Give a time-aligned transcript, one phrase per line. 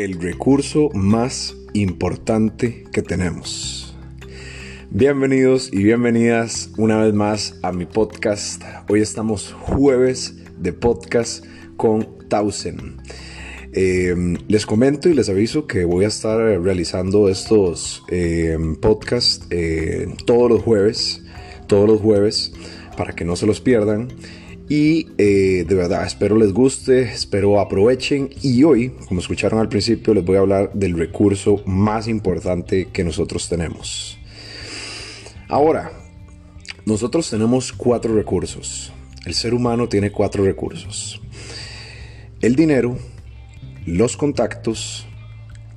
[0.00, 3.94] el recurso más importante que tenemos.
[4.90, 8.62] Bienvenidos y bienvenidas una vez más a mi podcast.
[8.88, 11.44] Hoy estamos jueves de podcast
[11.76, 12.96] con Tausen.
[13.74, 20.08] Eh, les comento y les aviso que voy a estar realizando estos eh, podcasts eh,
[20.24, 21.22] todos los jueves,
[21.66, 22.54] todos los jueves,
[22.96, 24.08] para que no se los pierdan.
[24.72, 28.30] Y de verdad, espero les guste, espero aprovechen.
[28.40, 33.02] Y hoy, como escucharon al principio, les voy a hablar del recurso más importante que
[33.02, 34.16] nosotros tenemos.
[35.48, 35.90] Ahora,
[36.86, 38.92] nosotros tenemos cuatro recursos.
[39.26, 41.20] El ser humano tiene cuatro recursos.
[42.40, 42.96] El dinero,
[43.86, 45.04] los contactos,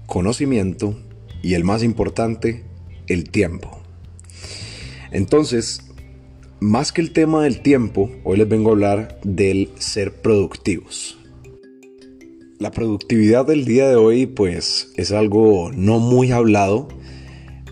[0.05, 0.95] conocimiento
[1.41, 2.63] y el más importante,
[3.07, 3.81] el tiempo.
[5.09, 5.81] Entonces,
[6.63, 11.19] más que el tema del tiempo, hoy les vengo a hablar del ser productivos.
[12.57, 16.87] La productividad del día de hoy pues es algo no muy hablado,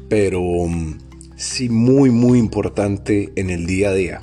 [0.09, 0.97] pero mm,
[1.37, 4.21] sí muy muy importante en el día a día.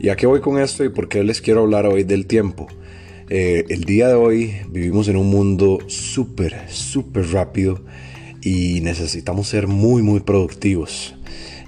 [0.00, 2.66] ¿Y a qué voy con esto y por qué les quiero hablar hoy del tiempo?
[3.28, 7.84] Eh, el día de hoy vivimos en un mundo súper, súper rápido
[8.42, 11.15] y necesitamos ser muy, muy productivos,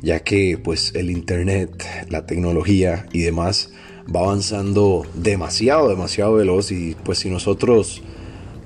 [0.02, 3.70] ya que pues el internet, la tecnología y demás
[4.14, 8.02] va avanzando demasiado, demasiado veloz y pues si nosotros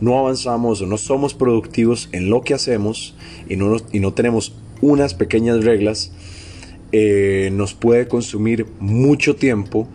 [0.00, 3.14] no avanzamos o no somos productivos en lo que hacemos
[3.48, 6.12] y no, y no tenemos unas pequeñas reglas,
[6.90, 9.88] eh, nos puede consumir mucho tiempo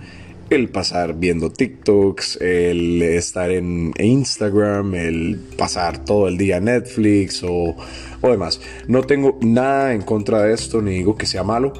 [0.49, 7.75] el pasar viendo TikToks, el estar en Instagram, el pasar todo el día Netflix o,
[8.21, 8.61] o demás.
[8.87, 11.73] No tengo nada en contra de esto, ni digo que sea malo,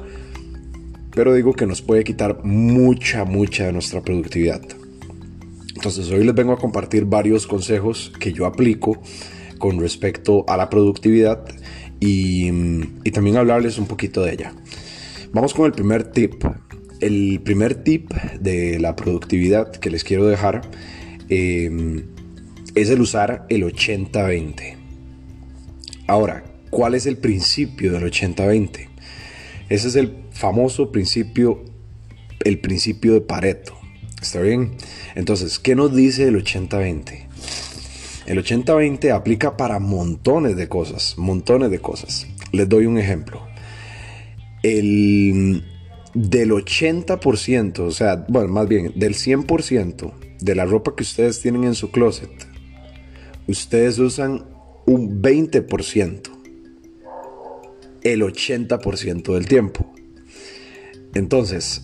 [1.14, 4.62] pero digo que nos puede quitar mucha, mucha de nuestra productividad.
[5.74, 9.00] Entonces hoy les vengo a compartir varios consejos que yo aplico
[9.58, 11.44] con respecto a la productividad
[12.00, 12.50] y,
[13.04, 14.52] y también hablarles un poquito de ella.
[15.32, 16.44] Vamos con el primer tip
[17.00, 20.62] el primer tip de la productividad que les quiero dejar
[21.28, 22.04] em,
[22.74, 24.76] es el usar el 80-20.
[26.06, 28.88] Ahora, ¿cuál es el principio del 80-20?
[29.68, 31.64] Ese es el famoso principio,
[32.44, 33.74] el principio de Pareto.
[34.20, 34.76] ¿Está bien?
[35.14, 37.26] Entonces, ¿qué nos dice el 80-20?
[38.26, 42.26] El 80-20 aplica para montones de cosas, montones de cosas.
[42.52, 43.46] Les doy un ejemplo.
[44.62, 45.64] El
[46.18, 51.62] del 80%, o sea, bueno, más bien del 100% de la ropa que ustedes tienen
[51.62, 52.30] en su closet,
[53.46, 54.44] ustedes usan
[54.84, 56.22] un 20%,
[58.02, 59.94] el 80% del tiempo.
[61.14, 61.82] Entonces,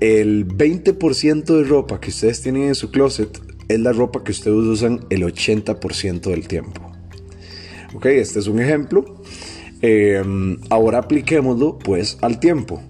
[0.00, 4.56] el 20% de ropa que ustedes tienen en su closet es la ropa que ustedes
[4.56, 6.90] usan el 80% del tiempo.
[7.92, 9.22] Ok, este es un ejemplo.
[9.82, 10.22] Eh,
[10.70, 12.82] ahora apliquémoslo pues al tiempo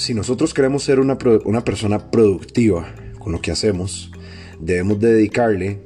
[0.00, 4.10] si nosotros queremos ser una, persona productiva con lo que hacemos,
[4.58, 5.82] debemos dedicarle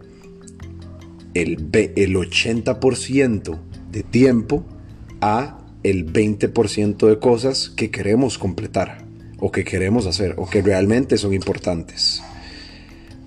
[1.35, 3.59] el, el 80%
[3.91, 4.65] de tiempo
[5.21, 9.05] a el 20% de cosas que queremos completar
[9.41, 12.23] o que queremos hacer o que realmente son importantes.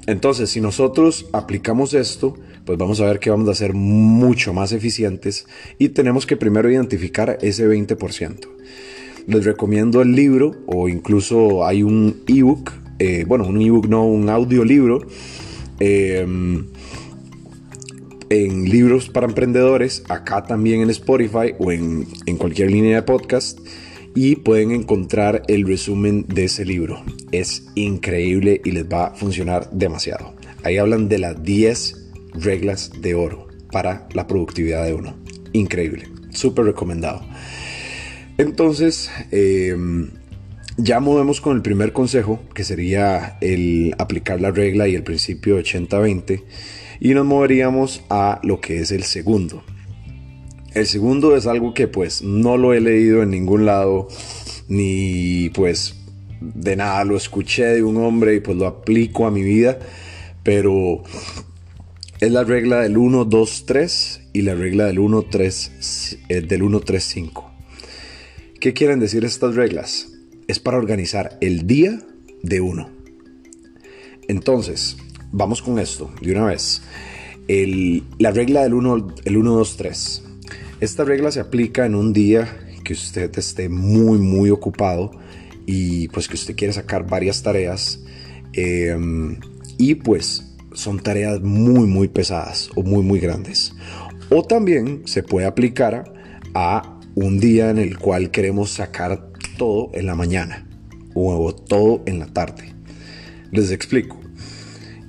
[0.06, 4.72] Entonces, si nosotros aplicamos esto, pues vamos a ver que vamos a ser mucho más
[4.72, 8.48] eficientes y tenemos que primero identificar ese 20%
[9.28, 14.30] les recomiendo el libro o incluso hay un ebook, eh, bueno, un ebook no, un
[14.30, 15.06] audiolibro
[15.80, 16.66] em,
[18.30, 23.60] en libros para emprendedores, acá también en Spotify o en, en cualquier línea de podcast
[24.16, 27.04] y pueden encontrar el resumen de ese libro.
[27.32, 30.34] Es increíble y les va a funcionar demasiado.
[30.64, 35.16] Ahí hablan de las 10 reglas de oro para la productividad de uno.
[35.54, 37.22] Increíble, súper recomendado.
[38.38, 40.12] Entonces, em,
[40.78, 45.58] ya movemos con el primer consejo, que sería el aplicar la regla y el principio
[45.58, 46.44] 80-20,
[47.00, 49.64] y nos moveríamos a lo que es el segundo.
[50.74, 54.08] El segundo es algo que pues no lo he leído en ningún lado,
[54.68, 55.96] ni pues
[56.40, 59.80] de nada lo escuché de un hombre y pues lo aplico a mi vida,
[60.44, 61.02] pero
[62.20, 66.62] es la regla del 1, 2, 3 y la regla del 1, 3, eh, del
[66.62, 67.57] 1, 3, 5.
[68.60, 70.08] ¿Qué quieren decir estas reglas?
[70.48, 72.00] Es para organizar el día
[72.42, 72.90] de uno.
[74.28, 74.98] Entonces,
[75.32, 76.82] vamos con esto de una vez.
[77.48, 80.24] la regla del 1, el 1, 2, 3.
[80.82, 82.48] Esta regla se aplica en un día
[82.84, 85.12] que usted esté muy, muy ocupado
[85.68, 88.00] y pues que usted quiere sacar varias tareas.
[88.54, 89.40] Em,
[89.78, 93.74] y pues son tareas muy muy pesadas o muy muy grandes.
[94.32, 96.12] O también se puede aplicar
[96.56, 100.68] a un día en el cual queremos sacar todo en la mañana
[101.16, 102.76] o todo en la tarde.
[103.52, 104.20] Les explico.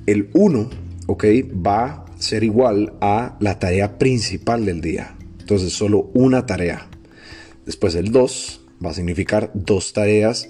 [0.06, 0.70] El 1,
[1.06, 1.24] ok,
[1.66, 5.18] va a ser igual a la tarea principal del día.
[5.38, 6.88] Entonces solo una tarea.
[7.66, 10.48] Después el 2 va a significar dos tareas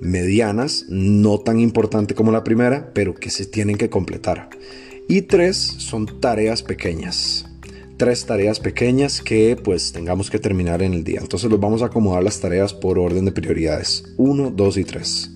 [0.00, 4.48] medianas, no tan importante como la primera, pero que se tienen que completar.
[5.08, 7.49] Y tres son tareas pequeñas.
[8.00, 11.20] Tres tareas pequeñas que pues tengamos que terminar en el día.
[11.20, 14.04] Entonces los vamos a acomodar las tareas por orden de prioridades.
[14.16, 15.32] Uno, dos y tres.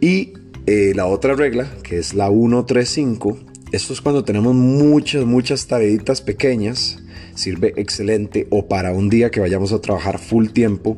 [0.00, 0.34] Y
[0.66, 3.38] eh, la otra regla, que es la 1, 3, 5,
[3.72, 7.00] esto es cuando tenemos muchas, muchas tareitas pequeñas.
[7.34, 10.96] Sirve excelente o para un día que vayamos a trabajar full tiempo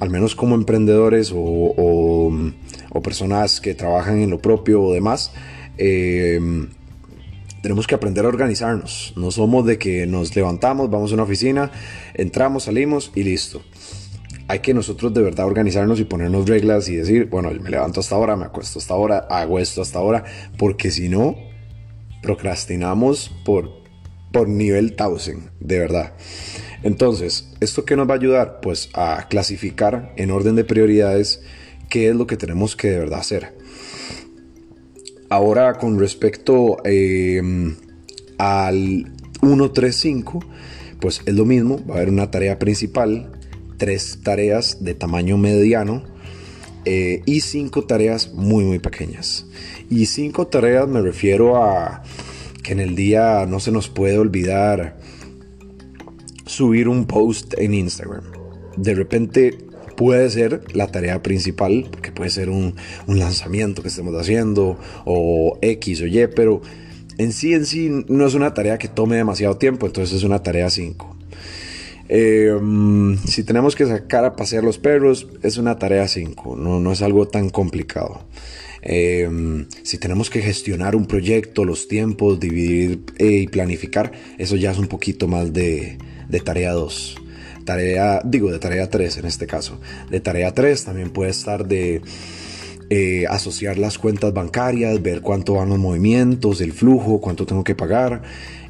[0.00, 2.32] al menos como emprendedores o,
[3.04, 5.30] personas que trabajan en lo propio o demás,
[5.78, 6.70] em,
[7.62, 9.14] tenemos que aprender a organizarnos.
[9.16, 11.70] No somos de que nos levantamos, vamos a una oficina,
[12.14, 13.62] entramos, salimos y listo.
[14.48, 18.16] Hay que nosotros de verdad organizarnos y ponernos reglas y decir, bueno, me levanto hasta
[18.16, 20.24] ahora, me acuesto hasta ahora, hago esto hasta ahora,
[20.58, 21.36] porque si no,
[22.22, 23.70] procrastinamos por,
[24.32, 26.12] por nivel 1000, de verdad.
[26.82, 28.60] Entonces, ¿esto qué nos va a ayudar?
[28.60, 31.40] Pues a clasificar en orden de prioridades
[31.88, 33.61] qué es lo que tenemos que de verdad hacer.
[35.32, 37.74] Ahora, con respecto em,
[38.36, 40.44] al 135,
[41.00, 43.32] pues es lo mismo, va a haber una tarea principal,
[43.78, 46.02] tres tareas de tamaño mediano
[46.84, 49.46] eh, y cinco tareas muy muy pequeñas.
[49.88, 52.02] Y cinco tareas me refiero a
[52.62, 54.98] que en el día no se nos puede olvidar
[56.44, 58.24] subir un post en Instagram.
[58.76, 59.56] De repente
[60.02, 62.74] puede ser la tarea principal, que puede ser un,
[63.06, 66.60] lanzamiento que estemos haciendo o X o Y, pero
[67.18, 70.42] en sí en sí no es una tarea que tome demasiado tiempo, entonces es una
[70.42, 71.16] tarea 5.
[72.08, 76.90] Em, si tenemos que sacar a pasear los perros, es una tarea 5, no, no,
[76.90, 78.26] es algo tan complicado.
[78.82, 84.72] Em, si tenemos que gestionar un proyecto, los tiempos, dividir eh, y planificar, eso ya
[84.72, 87.22] es un poquito más de, de tarea 2.
[87.64, 89.80] Tarea, digo, de tarea 3 en este caso.
[90.10, 92.02] De tarea 3 también puede estar de
[92.90, 97.74] eh, asociar las cuentas bancarias, ver cuánto van los movimientos, el flujo, cuánto tengo que
[97.74, 98.22] pagar.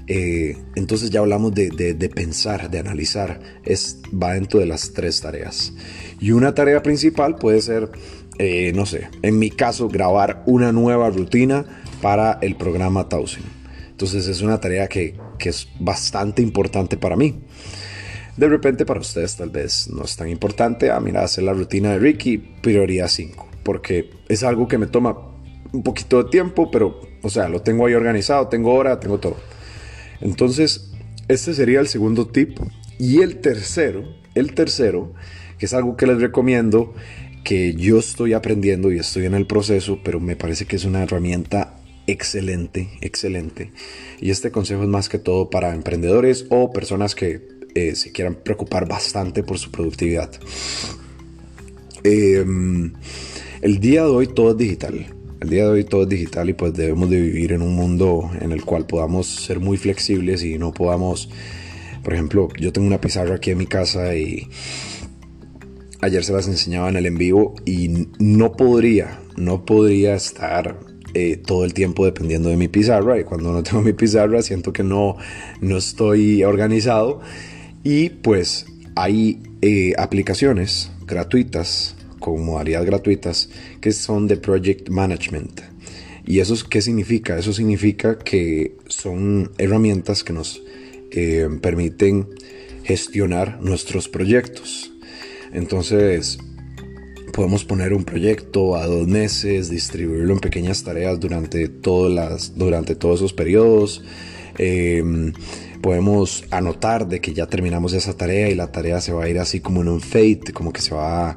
[0.06, 3.40] Eh, entonces ya hablamos de, pensar, de analizar.
[3.64, 5.72] Es, va dentro de las tres tareas.
[6.20, 7.90] Y una tarea principal puede ser,
[8.38, 11.64] eh, no sé, en mi caso, grabar una nueva rutina
[12.00, 13.62] para el programa Thousand.
[13.90, 17.40] Entonces es una tarea que, es bastante importante para mí.
[18.42, 20.90] De repente para ustedes tal vez no es tan importante.
[20.90, 23.48] Ah, mira, hacer la rutina de Ricky, prioridad 5.
[23.62, 25.16] Porque es algo que me toma
[25.72, 29.36] un poquito de tiempo, pero, o sea, lo tengo ahí organizado, tengo hora, tengo todo.
[30.20, 30.90] Entonces,
[31.28, 32.58] este sería el segundo tip.
[32.98, 34.02] Y el tercero,
[34.34, 35.14] el tercero,
[35.56, 36.94] que es algo que les recomiendo,
[37.44, 41.04] que yo estoy aprendiendo y estoy en el proceso, pero me parece que es una
[41.04, 41.76] herramienta
[42.08, 43.70] excelente, excelente.
[44.20, 48.34] Y este consejo es más que todo para emprendedores o personas que eh, se quieran
[48.34, 50.30] preocupar bastante por su productividad.
[52.04, 52.92] Em,
[53.60, 55.06] el día de hoy todo es digital.
[55.40, 58.30] El día de hoy todo es digital y pues debemos de vivir en un mundo
[58.40, 61.30] en el cual podamos ser muy flexibles y no podamos,
[62.02, 64.48] por ejemplo, yo tengo una pizarra aquí en mi casa y
[66.00, 70.78] ayer se las enseñaba en el en vivo y no podría, no podría estar
[71.14, 74.72] eh, todo el tiempo dependiendo de mi pizarra y cuando no tengo mi pizarra siento
[74.72, 75.16] que no,
[75.60, 77.20] no estoy organizado
[77.84, 83.48] y pues hay eh, aplicaciones gratuitas con modalidades gratuitas
[83.80, 85.60] que son de project management
[86.24, 90.62] y eso qué significa eso significa que son herramientas que nos
[91.10, 92.28] eh, permiten
[92.84, 94.92] gestionar nuestros proyectos
[95.52, 96.38] entonces
[97.32, 102.94] podemos poner un proyecto a dos meses, distribuirlo en pequeñas tareas durante, todas las, durante
[102.94, 104.04] todos esos periodos.
[104.58, 105.32] Em,
[105.82, 109.38] podemos anotar de que ya terminamos esa tarea y la tarea se va a ir
[109.38, 111.36] así como en un fade, como que se va,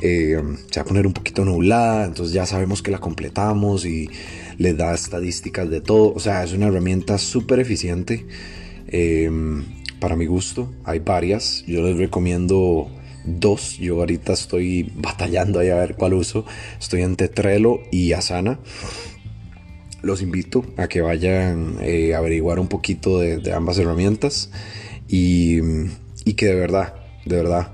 [0.00, 4.08] em, se va a poner un poquito nublada, entonces ya sabemos que la completamos y
[4.58, 6.14] le da estadísticas de todo.
[6.14, 8.26] O sea, es una herramienta súper eficiente
[8.88, 9.64] em,
[10.00, 10.72] para mi gusto.
[10.84, 12.90] Hay varias, yo les recomiendo
[13.24, 13.78] dos.
[13.78, 16.44] Yo ahorita estoy batallando ahí a ver cuál uso.
[16.80, 18.58] Estoy entre Trello y Asana.
[20.04, 24.50] Los invito a que vayan eh, a averiguar un poquito de, ambas herramientas
[25.08, 25.60] y,
[26.36, 26.94] que de verdad,
[27.24, 27.72] de verdad,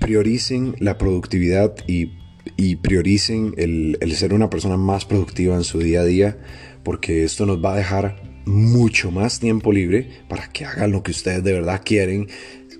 [0.00, 6.00] prioricen la productividad y prioricen el, el ser una persona más productiva en su día
[6.00, 6.38] a día,
[6.82, 11.10] porque esto nos va a dejar mucho más tiempo libre para que hagan lo que
[11.10, 12.28] ustedes de verdad quieren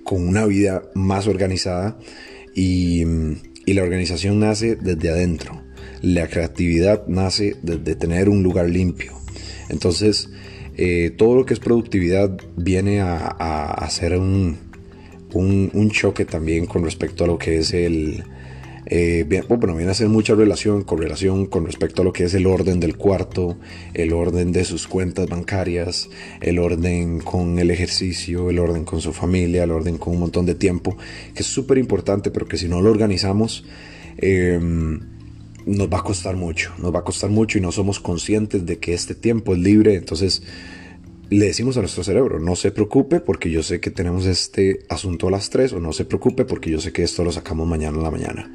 [0.03, 1.97] con una vida más organizada
[2.55, 3.03] y,
[3.65, 5.68] y la organización nace desde adentro.
[6.01, 9.13] La creatividad nace desde tener un lugar limpio.
[9.69, 10.29] Entonces,
[10.81, 14.57] eh, todo lo que es productividad viene a, hacer un,
[15.33, 18.23] un, choque también con respecto a lo que es el...
[18.85, 22.47] Eh, bueno, viene a ser mucha relación, correlación con respecto a lo que es el
[22.47, 23.57] orden del cuarto,
[23.93, 29.11] el orden de sus cuentas bancarias, el orden con el ejercicio, el orden con su
[29.11, 30.97] familia, el orden con un montón de tiempo,
[31.35, 33.65] que es súper importante, pero que si no lo organizamos,
[34.17, 35.18] em,
[35.69, 38.79] nos va a costar mucho, nos va a costar mucho y no somos conscientes de
[38.79, 40.41] que este tiempo es libre, entonces
[41.29, 45.27] le decimos a nuestro cerebro, no se preocupe porque yo sé que tenemos este asunto
[45.27, 47.97] a las 3 o no se preocupe porque yo sé que esto lo sacamos mañana
[47.97, 48.51] en la mañana.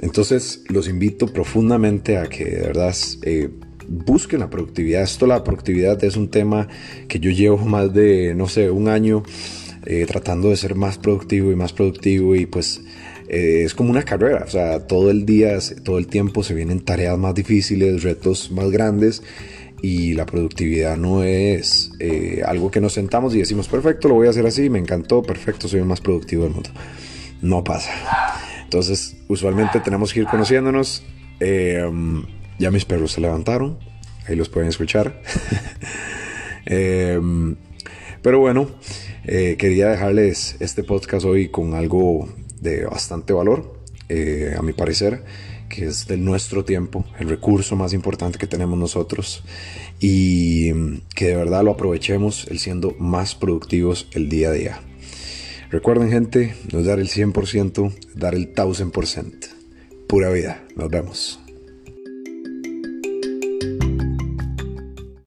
[0.00, 3.48] Entonces los invito profundamente a que de verdad eh,
[3.88, 5.02] busquen la productividad.
[5.02, 6.68] Esto, la productividad es un tema
[7.08, 9.22] que yo llevo más de, no sé, un año
[9.86, 12.82] eh, tratando de ser más productivo y más productivo y pues
[13.32, 16.80] eh, es como una carrera, o sea, todo el día, todo el tiempo se vienen
[16.80, 19.22] tareas más difíciles, retos más grandes
[19.82, 24.26] y la productividad no es eh, algo que nos sentamos y decimos, perfecto, lo voy
[24.26, 26.70] a hacer así, me encantó, perfecto, soy el más productivo del mundo.
[27.40, 27.92] No pasa.
[28.64, 31.04] Entonces, usualmente tenemos que ir conociéndonos.
[31.38, 32.24] Em,
[32.58, 33.78] ya mis perros se levantaron,
[34.26, 35.22] ahí los pueden escuchar.
[36.66, 37.56] Em,
[38.22, 38.70] pero bueno,
[39.24, 42.28] eh, quería dejarles este podcast hoy con algo
[42.60, 45.24] de bastante valor, eh, a mi parecer,
[45.68, 49.44] que es de nuestro tiempo, el recurso más importante que tenemos nosotros
[50.00, 50.72] y
[51.14, 54.80] que de verdad lo aprovechemos el siendo más productivos el día a día.
[55.70, 59.48] Recuerden gente, no dar el 100%, dar el 1000%.
[60.08, 61.38] Pura vida, nos vemos.